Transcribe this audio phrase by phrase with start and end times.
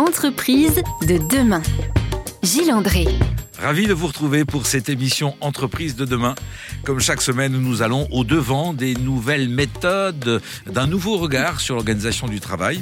[0.00, 1.60] Entreprise de demain.
[2.42, 3.04] Gilles André.
[3.58, 6.34] Ravi de vous retrouver pour cette émission Entreprise de demain.
[6.86, 12.28] Comme chaque semaine, nous allons au devant des nouvelles méthodes, d'un nouveau regard sur l'organisation
[12.28, 12.80] du travail.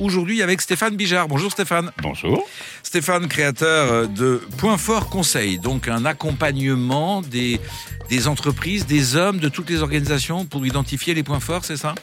[0.00, 1.28] Aujourd'hui avec Stéphane Bijard.
[1.28, 1.92] Bonjour Stéphane.
[2.02, 2.44] Bonjour.
[2.82, 7.60] Stéphane, créateur de Point Fort Conseil, donc un accompagnement des,
[8.10, 11.94] des entreprises, des hommes, de toutes les organisations pour identifier les points forts, c'est ça?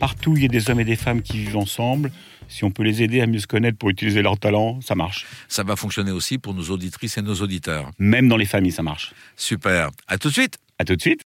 [0.00, 2.10] Partout, il y a des hommes et des femmes qui vivent ensemble.
[2.50, 5.24] Si on peut les aider à mieux se connaître pour utiliser leur talent, ça marche.
[5.48, 7.90] Ça va fonctionner aussi pour nos auditrices et nos auditeurs.
[7.98, 9.14] Même dans les familles, ça marche.
[9.36, 9.90] Super.
[10.08, 10.58] À tout de suite.
[10.78, 11.22] À tout de suite.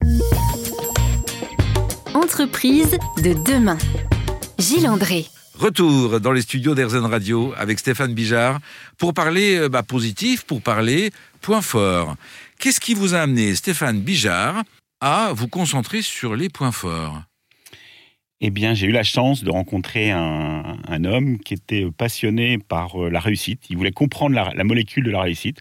[2.13, 3.77] Entreprise de demain.
[4.60, 5.26] Gilles André.
[5.55, 8.60] Retour dans les studios d'Airzen Radio avec Stéphane Bijard
[8.98, 12.16] pour parler euh, bah, positif, pour parler point fort.
[12.60, 14.63] Qu'est-ce qui vous a amené, Stéphane Bijard,
[15.02, 17.22] à vous concentrer sur les points forts?
[18.44, 23.09] Eh bien, j'ai eu la chance de rencontrer un, homme qui était passionné par euh,
[23.09, 23.70] la réussite.
[23.70, 25.60] Il voulait comprendre la, molécule de la réussite.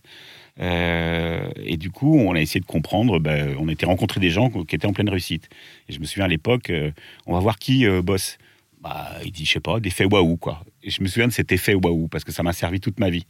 [0.61, 3.19] Euh, et du coup, on a essayé de comprendre.
[3.19, 5.51] Ben, on était rencontré des gens qui étaient en pleine réussite.
[5.91, 6.91] Et je me souviens à l'époque, euh,
[7.27, 8.39] on va voir qui bosse.
[8.81, 10.65] Bah, il dit, je sais pas, des faits waouh, quoi.
[10.83, 13.11] Et je me souviens de cet effet waouh, parce que ça m'a servi toute ma
[13.11, 13.27] vie.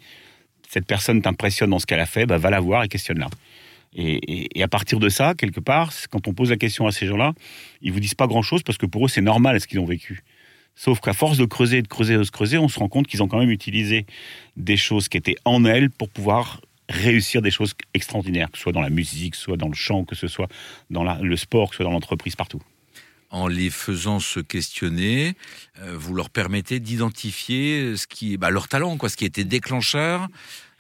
[0.69, 3.27] Cette personne t'impressionne dans ce qu'elle a fait, bah, va la voir et questionne-la.
[3.95, 7.33] Et, à partir de ça, quelque part, quand on pose la question à ces gens-là,
[7.83, 10.23] ils vous disent pas grand-chose parce que pour eux, c'est normal ce qu'ils ont vécu.
[10.77, 13.23] Sauf qu'à force de creuser, de creuser, de se creuser, on se rend compte qu'ils
[13.23, 14.07] ont quand même utilisé
[14.57, 18.73] des choses qui étaient en elles pour pouvoir réussir des choses extraordinaires, que ce soit
[18.73, 20.49] dans la musique, que ce soit dans le chant, que ce soit
[20.91, 22.63] dans le sport, que ce soit dans l'entreprise, partout
[23.31, 25.35] en les faisant se questionner,
[25.81, 30.29] euh, vous leur permettez d'identifier ce qui, bah, leur talent, quoi, ce qui était déclencheur,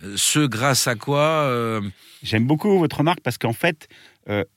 [0.02, 1.20] euh, ce grâce à quoi.
[1.20, 1.80] Euh...
[2.22, 3.88] J'aime beaucoup votre remarque parce qu'en fait,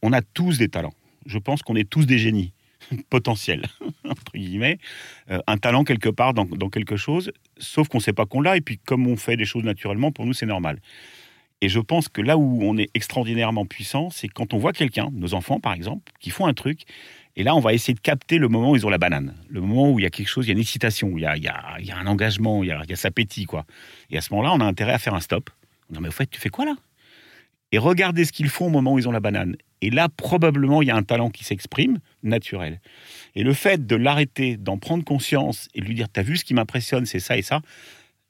[0.04, 0.94] on a tous des talents.
[1.26, 2.54] Je pense qu'on est tous des génies
[3.10, 3.66] potentiels
[4.08, 4.78] entre guillemets,
[5.48, 8.58] un talent quelque part dans, dans quelque chose, sauf qu'on ne sait pas qu'on l'a
[8.58, 10.80] et puis comme on fait des choses naturellement, pour nous c'est normal.
[11.64, 15.08] Et je pense que là où on est extraordinairement puissant, c'est quand on voit quelqu'un,
[15.14, 16.82] nos enfants par exemple, qui font un truc
[17.38, 19.62] et là, on va essayer de capter le moment où ils ont la banane, le
[19.62, 21.98] moment où il y a quelque chose, il y a une excitation, il y a,
[21.98, 23.66] un engagement, il y a, il y quoi.
[24.12, 25.50] Et à ce moment-là, on a intérêt à faire un stop.
[25.90, 26.76] Non, mais au fait, tu fais quoi là?
[27.72, 29.56] Et regardez ce qu'ils font au moment où ils ont la banane.
[29.80, 32.82] Et là, probablement, il y a un talent qui s'exprime, naturel.
[33.36, 36.44] Et le fait de l'arrêter, d'en prendre conscience et de lui dire, t'as vu ce
[36.44, 37.62] qui m'impressionne, c'est ça et ça,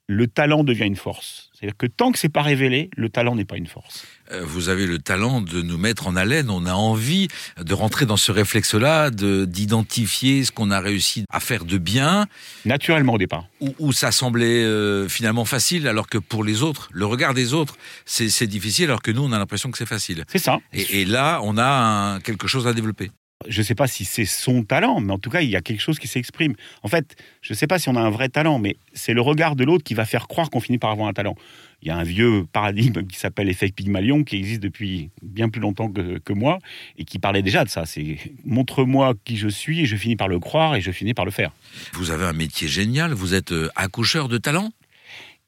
[0.06, 1.50] le talent devient une force.
[1.64, 4.04] C'est-à-dire que tant que c'est pas révélé, le talent n'est pas une force.
[4.32, 6.50] Euh, vous avez le talent de nous mettre en haleine.
[6.50, 11.40] On a envie de rentrer dans ce réflexe-là, de d'identifier ce qu'on a réussi à
[11.40, 12.26] faire de bien.
[12.66, 13.46] Naturellement au départ.
[13.60, 17.54] Où, où ça semblait euh, finalement facile, alors que pour les autres, le regard des
[17.54, 20.24] autres, c'est difficile, alors que nous, on a l'impression que c'est facile.
[20.28, 20.58] C'est ça.
[20.74, 23.10] Et, et, là, on a un, quelque chose à développer
[23.48, 25.60] je ne sais pas si c'est son talent, mais en tout cas, il y a
[25.60, 26.54] quelque chose qui s'exprime.
[26.82, 29.20] En fait, je ne sais pas si on a un vrai talent, mais c'est le
[29.20, 31.36] regard de l'autre qui va faire croire qu'on finit par avoir un talent.
[31.82, 35.60] Il y a un vieux paradigme qui s'appelle l'effet Pygmalion, qui existe depuis bien plus
[35.60, 36.58] longtemps que, que, moi,
[36.98, 37.84] et qui parlait déjà de ça.
[37.86, 41.24] C'est montre-moi qui je suis, et je finis par le croire, et je finis par
[41.24, 41.52] le faire.
[41.92, 44.70] Vous avez un métier génial, vous êtes accoucheur de talent?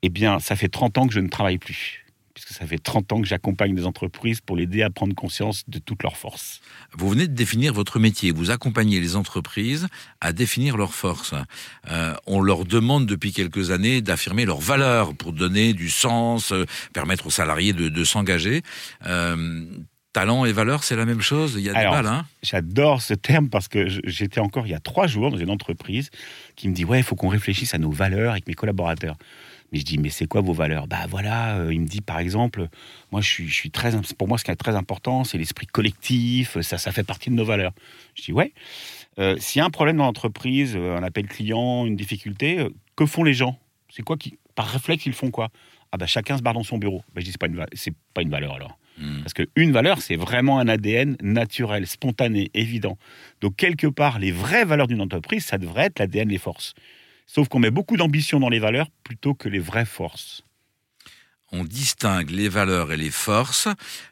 [0.02, 2.05] Eh bien, ça fait 30 ans que je ne travaille plus
[2.36, 5.78] puisque ça fait 30 ans que j'accompagne des entreprises pour l'aider à prendre conscience de
[5.78, 6.60] toutes leurs forces.
[6.92, 9.88] Vous venez de définir votre métier, vous accompagnez les entreprises
[10.20, 11.32] à définir leurs forces.
[11.90, 16.66] Euh, on leur demande depuis quelques années d'affirmer leurs valeurs pour donner du sens, euh,
[16.92, 18.60] permettre aux salariés de, de s'engager.
[19.06, 19.64] Euh,
[20.12, 21.54] talent et valeur, c'est la même chose?
[21.56, 22.26] Il y a Alors, des balles, hein?
[22.42, 26.10] J'adore ce terme parce que j'étais encore il y a trois jours dans une entreprise
[26.54, 29.16] qui me dit Ouais, il faut qu'on réfléchisse à nos valeurs avec mes collaborateurs.
[29.72, 30.86] Mais je dis, mais c'est quoi vos valeurs?
[30.86, 32.68] Bah voilà, euh, il me dit par exemple,
[33.10, 35.66] moi je suis, je suis très, pour moi ce qui est très important, c'est l'esprit
[35.66, 37.72] collectif, ça, ça fait partie de nos valeurs.
[38.14, 38.52] Je dis, ouais.
[39.18, 43.06] Euh, S'il y a un problème dans l'entreprise, un appel client, une difficulté, euh, que
[43.06, 43.58] font les gens?
[43.88, 45.48] C'est quoi qui, par réflexe, ils font quoi?
[45.92, 47.02] Ah bah chacun se barre dans son bureau.
[47.14, 48.78] Bah, je dis, c'est pas une, c'est pas une valeur alors.
[48.98, 49.20] Mmh.
[49.20, 52.96] Parce qu'une valeur, c'est vraiment un ADN naturel, spontané, évident.
[53.40, 56.74] Donc, quelque part, les vraies valeurs d'une entreprise, ça devrait être l'ADN, les forces.
[57.26, 60.42] Sauf qu'on met beaucoup d'ambition dans les valeurs plutôt que les vraies forces.
[61.52, 63.68] On distingue les valeurs et les forces.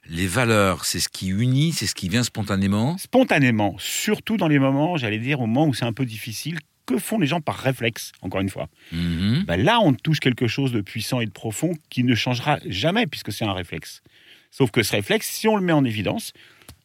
[0.08, 2.96] Les valeurs, c'est ce qui unit, c'est ce qui vient spontanément.
[2.99, 6.58] Spontanément, surtout dans les moments, j'allais dire, au moment où c'est un peu difficile.
[6.87, 9.44] Que font les gens par réflexe, encore une fois mmh.
[9.46, 13.06] ben Là, on touche quelque chose de puissant et de profond qui ne changera jamais
[13.06, 14.02] puisque c'est un réflexe.
[14.50, 16.34] Sauf que ce réflexe, si on le met en évidence,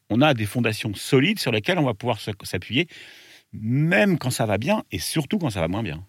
[0.10, 2.88] on a des fondations solides sur lesquelles on va pouvoir s'appuyer
[3.54, 6.04] même quand ça va bien et surtout quand ça va moins bien.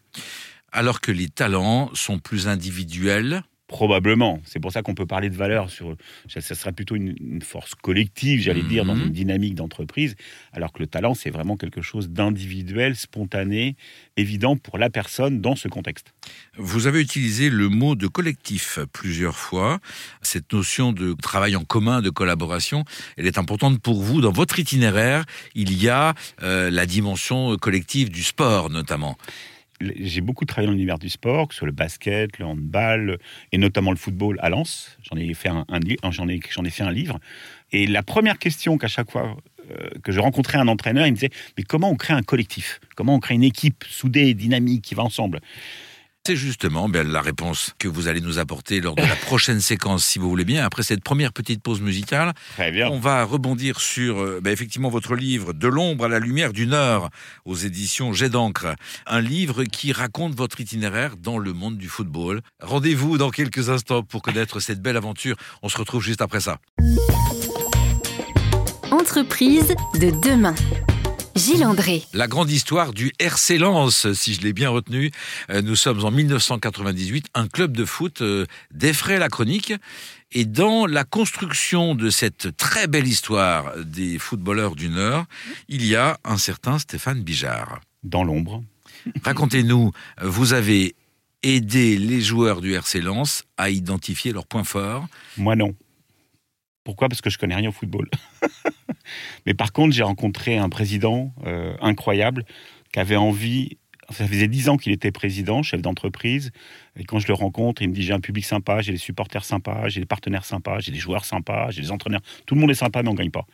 [0.72, 4.40] Alors que les talents sont plus individuels, Probablement.
[4.44, 5.94] C'est pour ça qu'on peut parler de valeur sur.
[6.26, 9.02] Ça, plutôt une, une force collective, j'allais dire, dans Mhm.
[9.02, 10.16] une dynamique d'entreprise,
[10.52, 13.76] alors que le talent, c'est vraiment quelque chose d'individuel, spontané,
[14.16, 16.12] évident pour la personne dans ce contexte.
[16.58, 19.78] Vous avez utilisé le mot de collectif plusieurs fois.
[20.20, 22.84] Cette notion de travail en commun, de collaboration,
[23.16, 24.20] elle est importante pour vous.
[24.20, 25.24] Dans votre itinéraire,
[25.54, 29.16] il y a euh, la dimension collective du sport notamment.
[29.80, 33.18] J'ai beaucoup travaillé dans l'univers du sport, que ce soit le basket, le handball,
[33.50, 34.98] et notamment le football à Lens.
[35.02, 37.18] J'en ai fait un, un livre.
[37.72, 39.36] Et la première question qu'à chaque fois
[39.70, 42.80] euh, que je rencontrais un entraîneur, il me disait mais comment on crée un collectif?
[42.96, 45.40] Comment on crée une équipe soudée, dynamique, qui va ensemble?
[46.26, 50.04] C'est justement ben, la réponse que vous allez nous apporter lors de la prochaine séquence,
[50.04, 50.64] si vous voulez bien.
[50.66, 52.88] Après cette première petite pause musicale, Très bien.
[52.88, 56.66] on va rebondir sur euh, ben, effectivement votre livre De l'ombre à la lumière du
[56.66, 57.08] Nord
[57.46, 58.74] aux éditions Jet d'encre.
[59.06, 62.42] Un livre qui raconte votre itinéraire dans le monde du football.
[62.60, 65.36] Rendez-vous dans quelques instants pour connaître cette belle aventure.
[65.62, 66.58] On se retrouve juste après ça.
[68.90, 70.54] Entreprise de demain.
[71.36, 72.02] Gilles André.
[72.12, 75.10] La grande histoire du RC Lens, si je l'ai bien retenu.
[75.50, 79.72] Euh, Nous sommes en 1998, un club de foot euh, défraie la chronique.
[80.32, 85.24] Et dans la construction de cette très belle histoire des footballeurs du Nord,
[85.68, 87.80] il y a un certain Stéphane Bijard.
[88.02, 88.62] Dans l'ombre.
[89.24, 89.92] Racontez-nous,
[90.22, 90.94] vous avez
[91.42, 95.06] aidé les joueurs du RC Lens à identifier leurs points forts.
[95.36, 95.74] Moi, non.
[96.84, 97.08] Pourquoi?
[97.08, 98.08] Parce que je connais rien au football.
[99.46, 102.44] Mais par contre, j'ai rencontré un président euh, incroyable
[102.92, 103.78] qui avait envie.
[104.10, 106.50] Ça faisait dix ans qu'il était président, chef d'entreprise.
[106.96, 109.44] Et quand je le rencontre, il me dit j'ai un public sympa, j'ai des supporters
[109.44, 112.22] sympas, j'ai des partenaires sympas, j'ai des joueurs sympas, j'ai des entraîneurs.
[112.46, 113.46] Tout le monde est sympa, mais on gagne pas.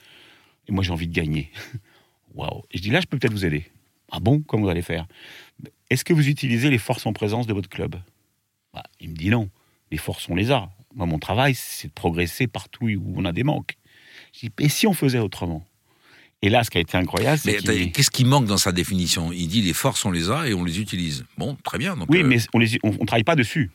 [0.68, 1.50] Et moi, j'ai envie de gagner.
[2.34, 3.64] Waouh Et je dis là, je peux peut-être vous aider.
[4.10, 4.40] Ah bon?
[4.40, 5.06] Comment vous allez faire?
[5.90, 7.96] Est-ce que vous utilisez les forces en présence de votre club?
[8.72, 9.50] Bah, Il me dit non.
[9.90, 10.70] Les forces, on les a.
[10.94, 13.76] Moi, mon travail, c'est de progresser partout où on a des manques.
[14.32, 15.64] Dis, et si on faisait autrement?
[16.42, 18.70] Et là, ce qui a été incroyable, c'est Mais qu'il- qu'est-ce qui manque dans sa
[18.72, 19.32] définition?
[19.32, 21.24] Il dit les forces, on les a et on les utilise.
[21.38, 21.96] Bon, très bien.
[21.96, 23.70] Donc, Oui, euh, mais on ne on, on travaille pas dessus.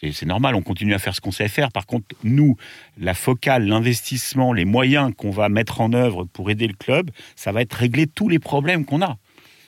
[0.00, 1.70] C'est c'est normal, on continue à faire ce qu'on sait faire.
[1.70, 2.56] Par contre, nous,
[2.96, 7.52] la focale, l'investissement, les moyens qu'on va mettre en œuvre pour aider le club, ça
[7.52, 9.18] va être régler tous les problèmes qu'on a.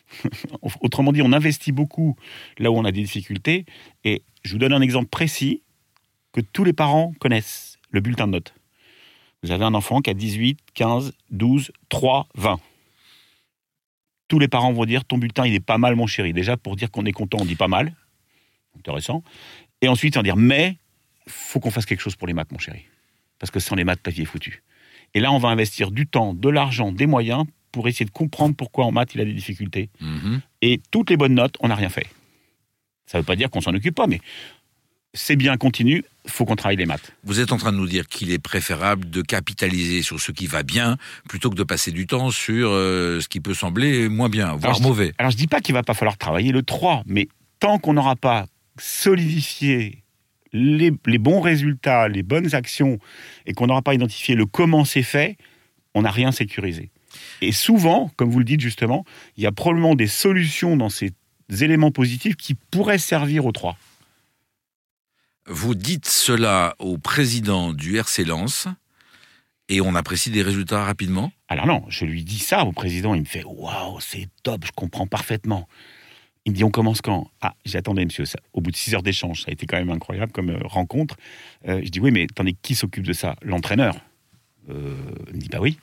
[0.81, 2.17] Autrement dit, on investit beaucoup
[2.59, 3.65] là où on a des difficultés.
[4.05, 5.63] Et je vous donne un exemple précis
[6.33, 8.55] que tous les parents connaissent, le bulletin de notes.
[9.45, 12.59] Vous avez un enfant qui a 18, 15, 12, 3, 20.
[14.27, 16.33] Tous les parents vont dire ton bulletin il est pas mal mon chéri.
[16.33, 17.95] Déjà pour dire qu'on est content, on dit pas mal.
[18.79, 19.23] Intéressant.
[19.83, 20.79] Et ensuite on va dire mais
[21.27, 22.87] faut qu'on fasse quelque chose pour les maths mon chéri.
[23.39, 24.63] Parce que sans les maths ta vie est foutue.
[25.13, 28.57] Et là on va investir du temps, de l'argent, des moyens pour essayer de comprendre
[28.57, 29.91] pourquoi en maths il a des difficultés.
[30.01, 30.41] mhm.
[30.63, 32.07] Et toutes les bonnes notes, on n'a rien fait.
[33.05, 34.23] Ça ne veut pas dire qu'on s'en occupe pas, mais
[35.15, 37.13] c'est bien, continue, faut qu'on travaille les maths.
[37.23, 40.47] Vous êtes en train de nous dire qu'il est préférable de capitaliser sur ce qui
[40.47, 40.97] va bien
[41.29, 44.65] plutôt que de passer du temps sur euh, ce qui peut sembler moins bien, voire
[44.65, 45.13] Alors, je dis- mauvais.
[45.19, 47.29] Alors je dis pas qu'il va pas falloir travailler le 3, mais
[47.61, 48.47] tant qu'on n'aura pas
[48.79, 50.03] solidifié
[50.53, 52.99] les, les bons résultats, les bonnes actions,
[53.47, 55.37] et qu'on n'aura pas identifié le comment c'est fait,
[55.95, 56.91] on n'a rien sécurisé.
[57.41, 59.05] Et souvent, comme vous le dites justement,
[59.37, 61.13] il y a probablement des solutions dans ces
[61.61, 63.77] éléments positifs qui pourraient servir aux 3.
[65.47, 68.67] Vous dites cela au président du RC Lens
[69.69, 71.33] et on apprécie des résultats rapidement.
[71.49, 74.73] Alors non, je lui dis ça au président, il me fait waouh, c'est top, je
[74.73, 75.69] comprends parfaitement.
[76.47, 77.31] Il me dit on commence quand?
[77.43, 78.25] Ah, j'attendais monsieur,
[78.55, 81.17] au bout de 6 heures d'échange, ça a été quand même incroyable comme euh, rencontre.
[81.69, 83.37] Euh, je dis oui, mais attendez, qui s'occupe de ça?
[83.43, 83.97] L'entraîneur.
[84.71, 84.97] Euh,
[85.29, 85.79] il me dit bah oui.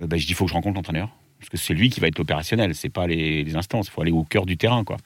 [0.00, 1.98] Euh, bah, je dis il faut que je rencontre l'entraîneur parce que c'est lui qui
[1.98, 4.84] va être opérationnel, c'est pas les, les instances, il faut aller au cœur du terrain
[4.84, 4.96] quoi.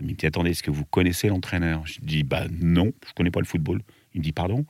[0.00, 1.82] Il me dit attendez, est-ce que vous connaissez l'entraîneur?
[1.86, 3.80] Je dis bah non, je connais pas le football.
[4.14, 4.64] Il me dit pardon?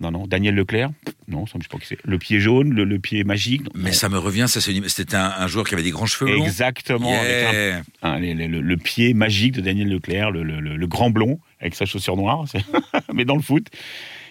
[0.00, 0.90] Non non, Daniel Leclerc?
[1.28, 1.98] Non, ça me pas qui c'est.
[2.04, 3.62] Le pied jaune, le, le pied magique?
[3.74, 6.44] Mais ça me revient, ça c'était un, un joueur qui avait des grands cheveux longs.
[6.44, 7.82] Exactement, avec un- Yeah.
[8.02, 12.16] un- le, le- le pied magique de Daniel Leclerc, le, grand blond avec sa chaussure
[12.16, 12.44] noire,
[13.14, 13.68] mais dans le foot.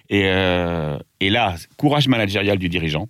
[0.09, 3.07] Et, euh, et là, courage managérial du dirigeant,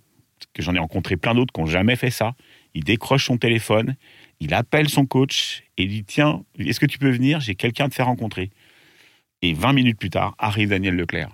[0.54, 2.34] que j'en ai rencontré plein d'autres qui n'ont jamais fait ça.
[2.74, 3.96] Il décroche son téléphone,
[4.42, 7.38] il appelle son coach et dit Tiens, est-ce que tu peux venir?
[7.38, 8.50] J'ai quelqu'un à te faire rencontrer.
[9.40, 11.30] Et 20 minutes plus tard, arrive Daniel Leclerc.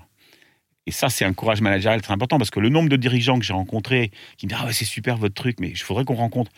[0.87, 3.45] Et ça, c'est un courage managérial très important parce que le nombre de dirigeants que
[3.47, 6.17] j'ai rencontrés qui me disent Ah ouais, c'est super votre truc, mais il faudrait qu'on
[6.17, 6.51] rencontre.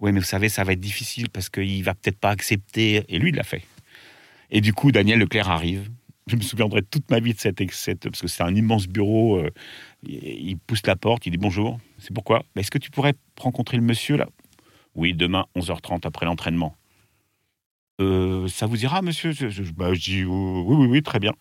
[0.00, 3.04] Oui, mais vous savez, ça va être difficile parce qu'il va peut-être pas accepter.
[3.08, 3.62] Et lui, il l'a fait.
[4.50, 5.90] Et du coup, Daniel Leclerc arrive.
[6.26, 9.36] Je me souviendrai toute ma vie de cette, cette parce que c'est un immense bureau.
[9.36, 9.50] euh,
[10.06, 11.78] il pousse la porte, il dit bonjour.
[11.98, 12.40] C'est pourquoi?
[12.54, 14.26] Bah, Est-ce que tu pourrais rencontrer le monsieur là?
[14.98, 16.76] Oui, demain 11h30 après l'entraînement.
[18.00, 19.30] Euh, ça vous ira, monsieur?
[19.30, 21.32] Je, je- bah, je dis oui, oui, oui, très bien.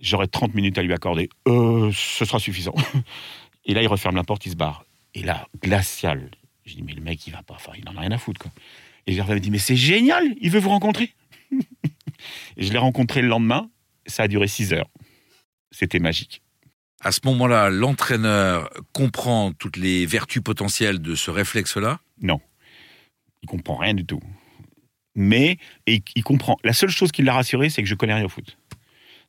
[0.00, 1.30] J'aurai 30 minutes à lui accorder.
[1.48, 2.74] Euh, ce sera suffisant.
[3.64, 4.84] Et là, il referme la porte, il se barre.
[5.14, 6.30] Et là, glacial.
[6.66, 8.38] Je dis, mais le mec, il va pas, enfin, il en a rien à foutre,
[8.40, 8.50] quoi.
[9.06, 11.14] Et Gervais me dit, mais c'est génial, il veut vous rencontrer.
[12.58, 13.70] et je l'ai rencontré le lendemain,
[14.06, 14.90] ça a duré 6 heures.
[15.70, 16.42] C'était magique.
[17.00, 21.98] À ce moment-là, l'entraîneur comprend toutes les vertus potentielles de ce réflexe-là?
[22.20, 22.40] Non.
[23.42, 24.20] Il comprend rien du tout.
[25.14, 26.56] Mais, et il comprend.
[26.64, 28.56] La seule chose qui l'a rassuré, c'est que je connais rien au foot.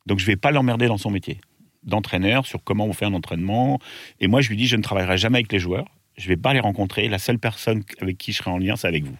[0.06, 1.40] Donc je vais pas l'emmerder dans son métier
[1.82, 3.78] d'entraîneur sur comment on fait un entraînement.
[4.20, 5.86] Et moi, je lui dis, je ne travaillerai jamais avec les joueurs.
[6.16, 7.08] Je vais pas les rencontrer.
[7.08, 9.16] La seule personne avec qui je serai en lien, c'est avec vous.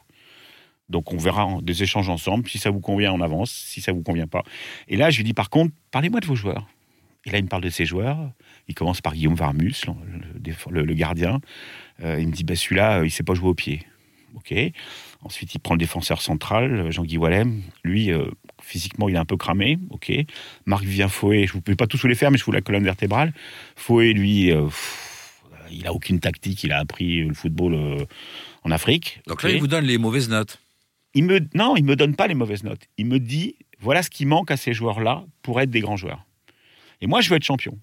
[0.88, 2.48] Donc on verra des échanges ensemble.
[2.48, 3.50] Si ça vous convient, on avance.
[3.50, 4.42] Si ça vous convient pas.
[4.88, 6.68] Et là, je lui dis, par contre, parlez-moi de vos joueurs.
[7.24, 8.18] Et là, il me parle de ses joueurs.
[8.68, 9.74] Il commence par Guillaume Varmus,
[10.70, 11.40] le, le, gardien.
[12.02, 13.86] Euh, il me dit, bah, celui-là, euh, il sait pas jouer au pied.
[14.34, 14.54] OK.
[15.22, 17.62] Ensuite, il prend le défenseur central, Jean-Guy Wallem.
[17.84, 18.26] Lui, euh,
[18.60, 19.78] physiquement, il est un peu cramé.
[19.90, 20.12] OK.
[20.66, 22.84] Marc-Vivien Fouet, je ne peux pas tous vous les faire, mais je vous la colonne
[22.84, 23.32] vertébrale.
[23.76, 24.52] Fouet, lui,
[25.70, 26.64] il a aucune tactique.
[26.64, 28.06] Il a appris le football
[28.64, 29.20] en Afrique.
[29.26, 30.58] Donc là, il vous donne les mauvaises notes.
[31.14, 32.88] Il me, non, il me donne pas les mauvaises notes.
[32.96, 36.24] Il me dit, voilà ce qui manque à ces joueurs-là pour être des grands joueurs.
[37.00, 37.78] Et moi, je veux être champion.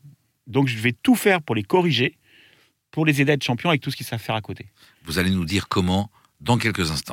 [0.48, 2.18] Donc, je vais tout faire pour les corriger,
[2.90, 4.66] pour les aider à être champions avec tout ce qu'ils savent faire à côté.
[5.04, 6.10] Vous allez nous dire comment
[6.42, 7.08] dans quelques instants.